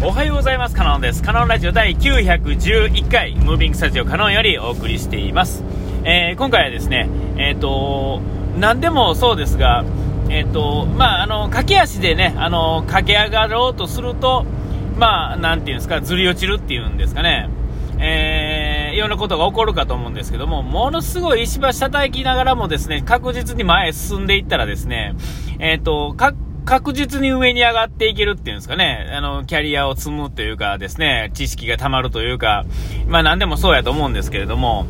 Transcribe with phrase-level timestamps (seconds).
[0.00, 0.76] おはようございます。
[0.76, 1.24] カノンです。
[1.24, 5.64] カノンラジオ第911回、ムービングスタジオカノンよりお送りしています。
[6.04, 8.20] えー、今回はですね、えっ、ー、と、
[8.56, 9.84] 何でもそうですが、
[10.28, 14.46] えっ、ー、と、まあ、あの、駆け足でね、あの、駆け上がろうとすると、
[14.96, 17.50] まあ、なんていうんですか、ずり落ちるっていうんですかね。
[17.98, 25.16] えー、いろんなことが起こるかと思うんですけども、ものすごい石橋叩きながらもですね、確実に前へ進んでいったらですね、
[25.58, 26.14] えっ、と、
[26.68, 32.66] 確実に上に上がっていけるっていうんですかね、あの、キャリアを積むというかですね、知識が溜まるというか、
[33.06, 34.84] まあ何でもそうやと思うんですけれども、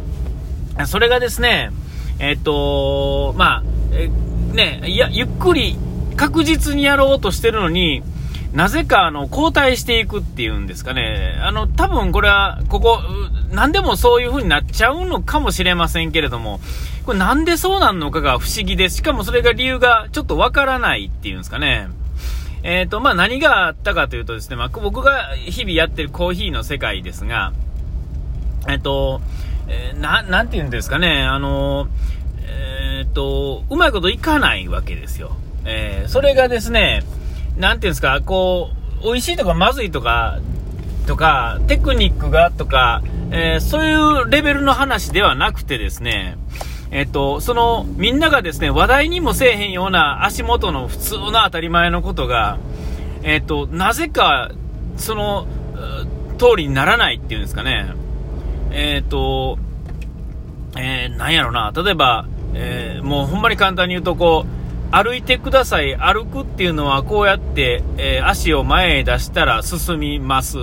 [0.87, 1.71] それがですね、
[2.19, 4.11] えっと、まあ、え
[4.53, 5.77] ね、いや、ゆっくり
[6.17, 8.03] 確実にやろうとしてるのに、
[8.53, 11.39] なぜか、あの、交代していくっていうんですかね。
[11.41, 12.99] あの、多分これは、ここ、
[13.51, 16.61] 何でもそういう風になっちゃうのかもしれませんけれども、
[17.05, 21.89] これなんでそうなんのかが不思議で、しかもそれが理由がちょっとわからないっていうんですかね。
[22.63, 27.53] えっ、ー、と、まあ、何があったかというとですね、まあ、僕が日々やってるコーヒーの世界ですが、
[28.69, 29.21] えっ、ー、と、
[29.69, 31.89] えー、な、なんて言うんですかね、あの、
[32.47, 35.37] えっ、と、うまいこといかないわけですよ。
[35.65, 37.03] えそれがですね、
[37.57, 38.71] なんていうんですか、こ
[39.03, 40.39] う、美味しいとかまずいとか、
[41.09, 43.95] とか、テクニックがとか、えー、そうい
[44.27, 46.37] うレベルの話ではなくてですね、
[46.91, 52.59] えっと、その、みんながですね、話題にもせえへんような足元の普通の当たり前のことが、
[53.23, 54.51] えっと、なぜか、
[54.99, 55.47] その、
[56.37, 57.91] 通りにならないっていうんですかね。
[58.71, 59.59] えっと、
[60.77, 65.97] えー、なんやろな、例えば、えー、もうほんまに簡単に言うと、こう、歩いてください。
[65.97, 70.59] 歩くっていうのはこうやって、えー、足を前へ出したら進みます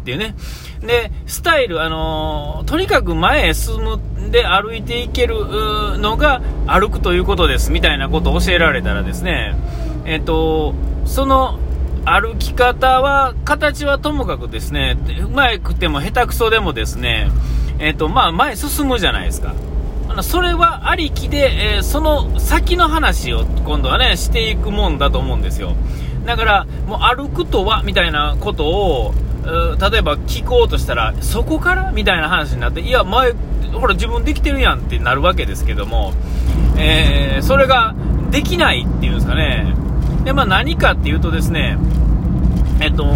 [0.00, 0.34] っていうね。
[0.80, 9.54] で、スタイル、あのー、とにかく前へ進むで歩いていけるのが歩くということですみたいなことを教えられたらですね、
[10.06, 11.58] えっ、と、その
[12.04, 17.30] 歩き方は、形はともかくですね、うまくても下手くそでもですね、
[17.78, 19.54] えっ、と、まあ、前進むじゃないですか。
[20.22, 25.74] それはありきで、えー、その先の話を今度はね、していくもんだと思うんですよ。
[26.26, 29.14] だから、もう歩くとは、みたいなことを、
[29.44, 31.92] 例えば聞こうとしたら、そこから？
[31.92, 33.32] みたいな話になって、いや、前、
[33.72, 36.12] ほら、自分できてるやんってなるわけですけども、
[36.76, 37.94] えー、それが
[38.30, 39.74] できないっていうんですかね。
[40.24, 41.78] で、まあ何かっていうとですね、
[42.80, 43.06] えっと、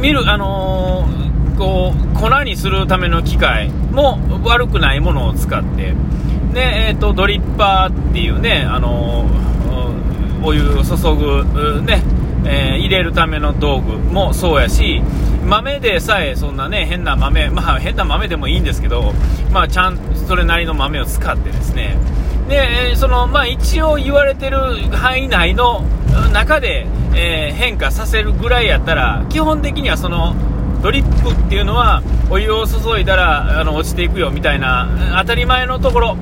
[0.00, 5.94] 見る、あのー、こう、粉にするための機械も悪くないものを使って、
[6.52, 12.02] で、えっと、ドリッパーっていうね、あのー、お湯を注ぐ、ね、
[12.46, 15.02] えー、入れるための道具もそうやし、
[15.44, 19.12] 豆でさえそんなね、変な豆、 まあ変な豆でもいいんですけど、
[19.52, 21.96] まあちゃん、それなりの豆を使ってですね、
[22.48, 24.58] で、その、まあ一応言われてる
[24.92, 25.82] 範囲内の
[26.32, 30.34] 中で、えー、変化させるぐらいやったら、基本的にはその、
[30.82, 34.86] ドリップっていうのは、お湯を注いだら、あの、落ちていくよみたいな、
[35.18, 36.16] 当たり前のところ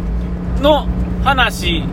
[0.60, 0.86] の
[1.24, 1.84] 話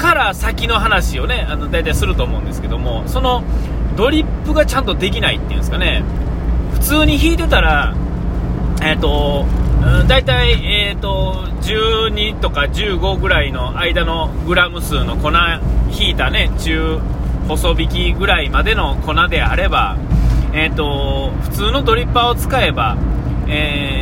[0.00, 3.44] から先の話をね、あの大体すると思うんですけども、その
[3.96, 6.02] ドリップがちゃんとできないっていうんですかね、
[6.72, 7.94] 普通に引いてたら、
[8.82, 9.44] えっ、ー、と、
[10.08, 15.30] 大体、え、ー、と、12とか15ぐらいの間のグラム数の粉
[15.92, 16.98] 引いたね、中
[17.48, 19.98] 細引きぐらいまでの粉であれば、
[20.54, 22.96] えっ、ー、と、普通のドリッパーを使えば、
[23.48, 23.99] えー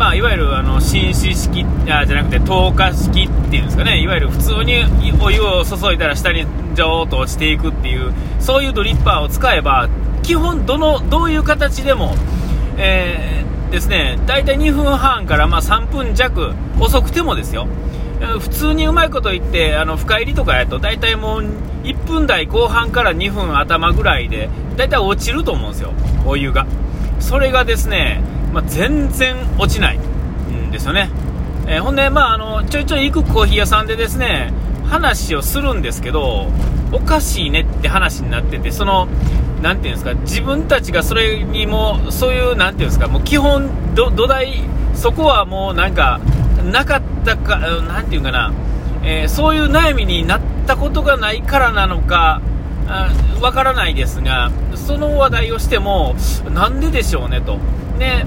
[0.00, 4.00] まあ、いわゆるあの紳士式あじゃなくて透過式っていうんですかね。
[4.00, 4.82] いわゆる普通に
[5.20, 9.90] お湯を注いだら下にジョーっと落ちていくっていうそういうドリッパーを使えば
[10.22, 12.14] 基本どのどういう形でも、
[12.78, 14.18] えー、ですね。
[14.26, 17.68] 大体2分半からま3分弱遅くてもですよ。
[18.38, 21.44] 普通にうまいこと言ってあの深入りとかやと大体もう
[21.84, 25.92] 1分台後半から2分頭ぐらいで大体落ちると思うんですよ。
[26.24, 26.66] お湯が。
[27.18, 28.22] それがですね
[28.52, 31.10] まあ、全然落ちないんですよね。
[31.66, 34.52] えー、ほんで、まあ、あの、ちょいちょい行くコーヒー屋さんでですね、
[34.88, 36.48] 話をするんですけど、
[36.92, 39.06] おかしいねって話になってて、その、
[39.62, 44.64] なんていうんですか、自分たちがそれにも、そういう、なんていうんですか、もう基本、土台、
[44.94, 46.20] そこはもうなんか、
[46.64, 48.52] なかったか、なていうかな、
[49.02, 52.40] えー、そういう悩みになったことがないからなのか、
[53.40, 56.14] わからないですが、その話題をしても、
[56.52, 57.58] なんででしょうねと。
[57.98, 58.26] ね、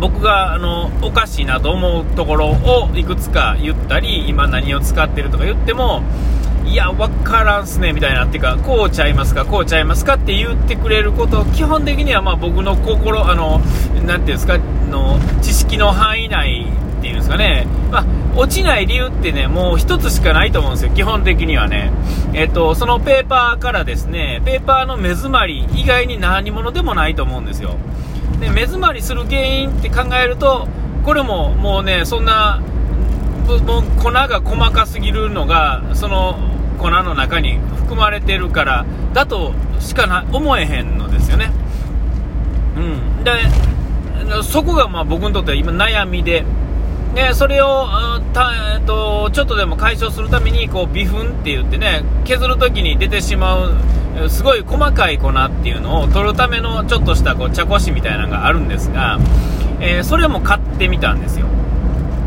[0.00, 6.02] 僕があのおかしいなと思うところをいくつか言ったり今何を使ってるとか言っても
[6.66, 13.60] いや、分からんすねみたいなっていうかこうちゃいますか、こうちゃいますかって言ってくれること基本的にはまあ僕の心、あの
[14.06, 16.66] なていうんですかの知識の範囲内
[16.98, 18.04] っていうんですかかね、まあ、
[18.36, 21.92] 落ちない理由ってね、もう1つしかないと思うんですよ、基本的にはね。
[22.34, 27.76] えっと、そのペーパーからですね、ペーパーの目詰まり以外に何者でもないと思うんですよ。
[28.40, 30.66] で、目詰まりする原因って考えると、
[31.04, 32.60] これももうね、そんな、
[33.46, 36.38] もう粉が細かすぎるのが、その
[36.78, 41.50] 粉の中に含まれてるからだとしかな思えへんのですよね。
[42.76, 43.32] うん、で
[44.42, 46.44] そこがまあ僕にとっては今悩みで、
[47.14, 47.88] でそれを
[48.32, 53.74] た、えっと、ちょっとでも解消するためにこう微粉って言ってね削るときに出てしまう
[54.28, 59.18] すごい細かい粉っていうのを取るためのちょっとしたこう茶こしみたいなのがあるんですが、
[59.80, 61.46] えー、それも買ってみたんですよ。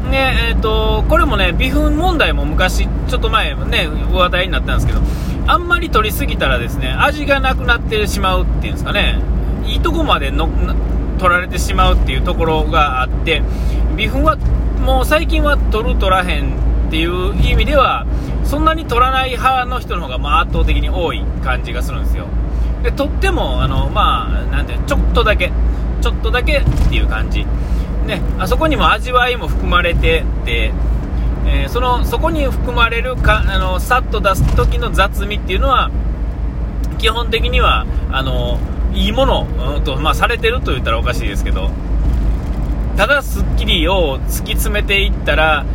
[0.10, 5.00] ねえーと、これもね、微粉問題も昔、ちょっと前、ね、話題になったんですけど、
[5.48, 9.20] あんまり取りすぎたらですね味がなくなってしまうっていうんですかね、
[9.66, 10.50] いいとこまでの
[11.20, 13.42] 取られてしまうっていうところがあって、
[13.96, 14.38] 微粉は
[14.86, 16.54] もう最近は取る、取らへん
[16.88, 18.06] っていう意味では、
[18.54, 22.28] そんなに取らない派の人の方がまあ圧倒的に多い感じがするんですよ。
[22.84, 25.52] で取ってもあの、まあ、なんてちょっとだけ、
[26.02, 27.48] ちょっとだけっていう感じ。
[28.06, 30.72] ね、あそこにも味わいも含まれてて、
[31.48, 35.90] えー、そのそこに含まれるかあのさっと出す時の雑味っていうのは
[37.00, 38.60] 基本的にはあの
[38.94, 39.48] いいもの、
[39.78, 41.72] うんとまあ、されてると言ったらおかしいですけど
[42.98, 45.66] ただスッキリを突き詰めていったら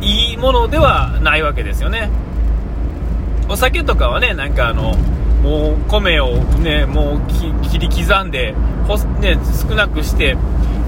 [0.00, 2.10] いいものではないわけですよね。
[3.48, 4.94] お酒とかはねなんかあの
[5.42, 7.20] もう米をねもう
[7.68, 8.54] 切り刻んで
[8.86, 9.38] ほ、ね、
[9.68, 10.34] 少なくして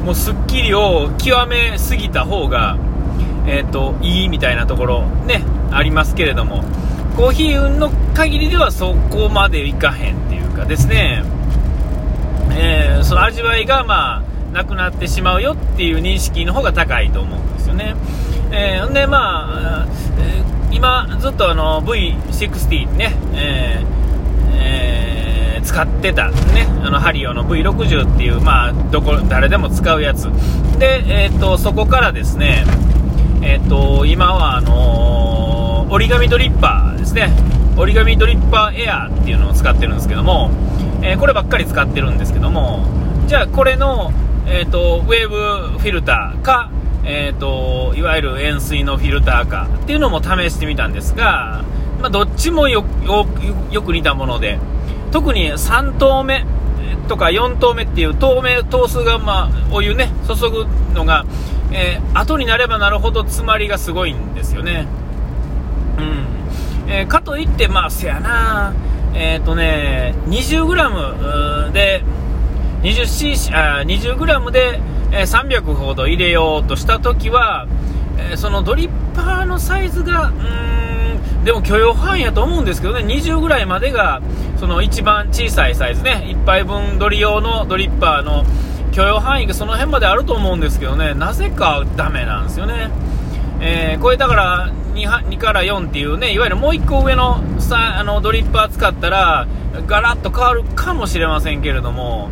[0.05, 2.77] もうスッキリを極めすぎた方が、
[3.47, 6.63] えーと、いいみたいなところねありますけれども。
[7.17, 11.23] コーヒー運の限りではそこまでいかへんっていうかですね、
[12.53, 14.23] えー、その味わいがまあ
[14.53, 17.95] なくなってしまうよっていう認識の方が高いと思うんですよね。
[18.53, 19.87] えー、でまあ、
[20.19, 23.87] えー、今ずっとあの V60 ね、えー
[24.55, 25.03] えー
[25.63, 30.25] 使ってた、ね、あのハリオの V60 っていう、まあ、どこ誰でも使うやつ。
[30.79, 32.65] で、えーと、そこからですね、
[33.43, 37.31] えーと、今はあのー、折り紙ドリッパーですね。
[37.77, 40.51] 折り紙ドリッパーエアーっていうのを使ってるんですけども、
[41.03, 42.87] えー、こればっかり使ってるんですけども
[43.27, 44.13] じゃあこれの、
[44.47, 46.71] えーと、ウェーブフィルターか、
[47.05, 51.65] えー、といわゆる塩水のフィルターかっていうのも試してみたんですが、
[52.01, 54.59] まあ、どっちもよく似たもので
[55.11, 56.45] 特に3投目
[57.09, 61.25] とか4投目っていう投目投数が、まあ、お湯ね注ぐのが、
[61.73, 64.87] えー、後になればなるほど詰まりがすごいんですよね。
[65.99, 68.75] うんえー、かといって、まあ、せやな、
[69.15, 72.03] えっ、ー、とね、20g で、
[72.83, 74.81] 20cc、あ 20g で、
[75.13, 77.67] え300ほど入れようとしたときは、
[78.19, 84.23] えそのドリッパーのサイズが、うーん、でも許容範囲やと思うんですけどね、20ぐらいまでが、
[84.59, 88.45] その一番小さいサイズね、1杯分ドリ用のドリッパーの
[88.93, 92.91] 許容範囲がその辺まであると思うんですけどね、なぜかダメなんですよね。
[93.61, 99.47] えー、これだから 2, 2から4っていうね、いわゆるもう1個上のさあのドリッパー使ったら、
[99.87, 102.31] ガラッと変わるかもしれませんけれども、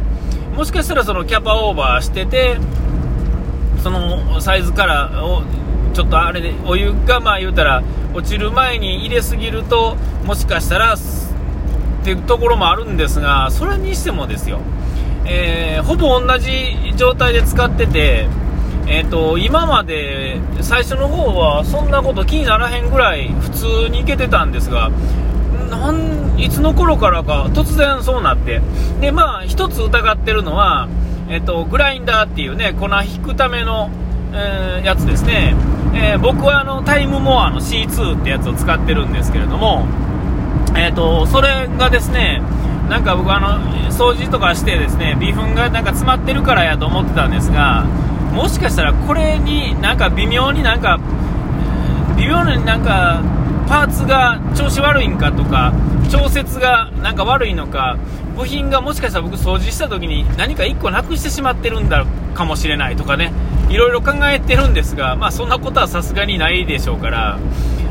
[0.55, 2.59] もしかしたらそのキャパオーバーしてて、
[3.83, 5.43] そのサイズからを
[5.95, 7.83] ちょっとあれでお湯がまあ言うたら
[8.15, 10.99] 落ちる前に入れすぎるともしかしたらっ
[12.05, 14.61] ていうところもあるんですが、それにしてもですよ、
[15.27, 18.29] えー、ほぼ同じ状態で使ってて、
[18.87, 24.91] えーと、今まで最初の方はそんなこと気にならへんぐらい普通にいけてたんですが、
[25.71, 28.61] なんいつの頃からか突然そうなって、
[29.01, 30.89] でまあ、一つ疑ってるのは、
[31.29, 33.91] えーと、グラインダーっていうね粉引くための、
[34.33, 35.55] えー、やつですね、
[35.95, 39.87] えー、僕はあのタイムモアの C2 ってやつを使ってるんですけれども、
[40.77, 42.43] えーと、それがですね
[42.89, 43.61] なんか僕あの
[43.93, 47.85] 掃除とかしてですね微粉がなんか詰まってるからやと思ってたんですが
[48.33, 50.99] もしかしたらこれになんか微妙になんか
[52.17, 53.23] 微妙になんか
[53.71, 55.73] パーツが調子悪いんかとか
[56.11, 57.97] 調節がなんか悪いのか
[58.37, 63.33] 部品がもしかしたら僕掃除した時に何か1個なくしてしまってるんだかもしれないとかね
[63.69, 67.39] いろいろ考えてるんですがまあそんなことはさすがにないでしょうから、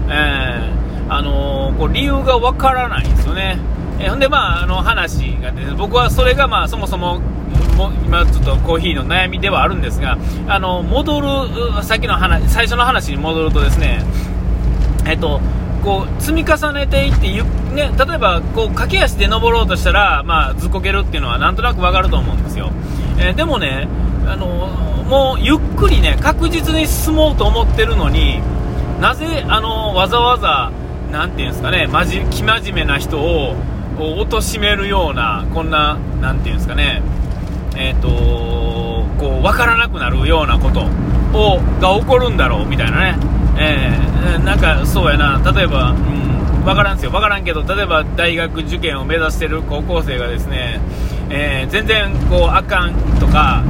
[0.10, 3.58] えーあのー、こう理由がわからないんですよね。
[4.00, 7.20] えー、ほんで、まあ、あの話がね、僕はそれが、まあ、そもそも、
[7.78, 14.04] も今ちょっとコーヒーの悩みではあるんですが、あの、戻る、さっきの話、最初の話に戻るとですね、
[15.08, 15.42] えっと、
[15.84, 22.72] こう積み重ねていってゆ、ね、例えばこう駆け足で登ろうとしたら、まあ、ずっこけるっていうのはなんとなくわかると思うんですよ、
[23.18, 23.88] えー、でもね
[24.26, 24.46] あの
[25.06, 28.42] もうゆっくりね確実に進もうと思ってるのに
[29.02, 30.72] なぜあのわざわざ
[31.12, 33.56] なんていうんですかねまじ生真面目な人を
[33.98, 37.02] 貶めるようなこんななんていうんですかね
[37.76, 38.08] えっ、ー、と
[39.20, 40.82] こう分からなくなるようなこと
[41.34, 43.18] をが起こるんだろうみたいなね、
[43.60, 45.52] えー、なんかそうやな。
[45.52, 46.30] 例えば、うん
[46.64, 50.80] 分からんすよ、分からんけど、例えば大学受験を目指してる高校生がですね、
[51.30, 53.64] えー、全然こうあかんとか、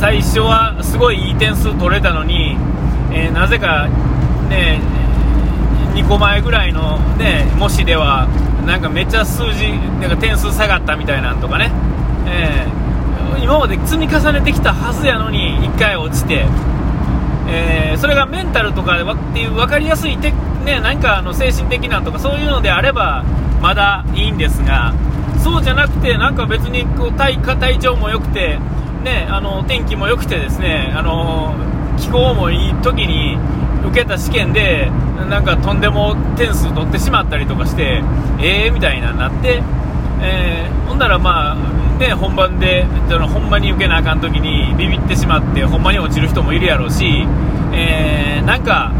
[0.00, 2.56] 最初はすごいいい点数取れたのに、
[3.12, 3.88] えー、なぜか
[4.48, 4.80] ね、
[5.94, 8.26] 2個前ぐらいの、ね、模試では、
[8.66, 11.70] なんかめっちゃ数字、なんか点数下がったみたいなんとかね、
[12.26, 16.46] えー、今まで積み重ねてきたはずやのに、1回落ちて、
[17.48, 20.32] えー、それがメンタルとかっていう分かりやすいて、
[20.64, 23.24] ね、何かあの精神的なとかそういうのであれば
[23.60, 24.94] まだいいんですが
[25.42, 28.58] そうじゃなくてなんか別にこう体体調も良くて、
[29.04, 31.54] ね、あの天気も良くてですねあの
[31.98, 33.38] 気候もいい時に
[33.88, 34.90] 受けた試験で
[35.30, 38.02] なんかとんでも点数取ってしまったりとかして
[38.40, 39.62] ええー、みたいななって、
[40.20, 47.26] えー、ほんならまあね、本番で、ほんまに受けなあかん時にビビってしまって、ほんまに落ちる人もいるやろうし、
[47.72, 48.92] えー、なんか、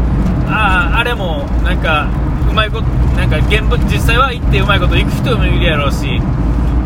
[0.47, 2.07] ああれも、なんか、
[2.49, 6.21] うまいこと、なんか現、実際は行ってうまいこと行く人もいるやろうし、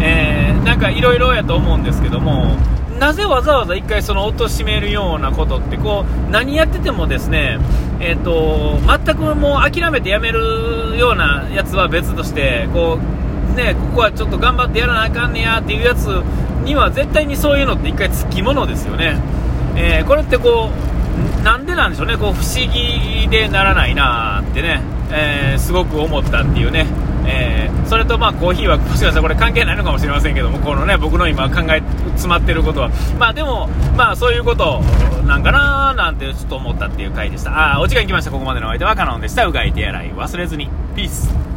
[0.02, 2.58] えー、なんかいろいろやと思うんですけども、
[3.00, 7.58] なぜわざわざ1回その貶めるようなことってこう何やっててもですね、
[8.00, 13.21] えーと、全くもう諦めてやめるようなやつは別としてこう
[13.56, 16.06] ね、ここはちょっと頑張ってやらなあかんねやっていうやつ
[16.64, 19.20] には絶対にそういうのって一回つきものですよね、
[19.76, 20.70] えー、これってこ
[21.40, 22.18] うなんでなんでしょうね。
[22.18, 24.82] こう不思議でならないなってね、
[25.12, 26.86] えー、すごく思ったっていうね、
[27.26, 31.82] えー、それとまあコーヒーはもしかしたらこれ関係ないのかもしれませんけどもこのね僕の今考え
[32.12, 32.90] 詰まってることは。
[33.20, 33.68] まあでも
[33.98, 34.82] まあそういうこと
[35.26, 37.76] なんかななんてちょっと思ったっていう回でした。
[37.76, 38.32] あお時間来ました。
[38.32, 39.46] ここまでのお相手はカノンでした。
[39.46, 40.70] うがい手洗い忘れずに。
[40.96, 41.51] ピース